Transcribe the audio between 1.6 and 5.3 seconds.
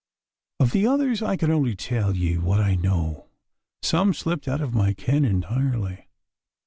tell ye what I know. Some slipped out of my ken